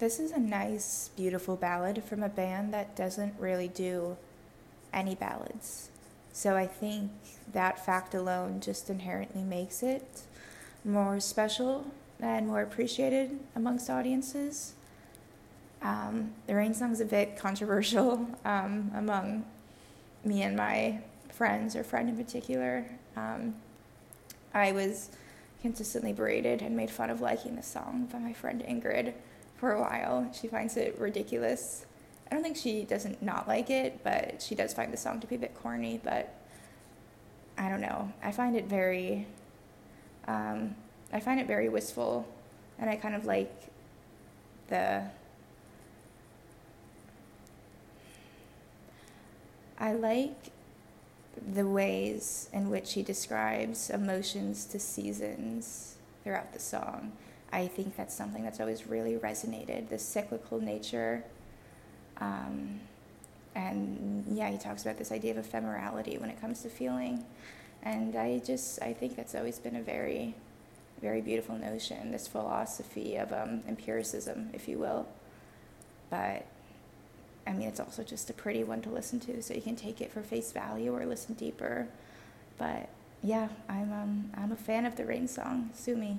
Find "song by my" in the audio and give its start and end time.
27.62-28.32